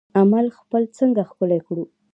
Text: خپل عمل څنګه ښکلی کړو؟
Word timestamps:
خپل 0.57 0.73
عمل 0.75 0.83
څنګه 0.97 1.21
ښکلی 1.29 1.59
کړو؟ 1.65 1.83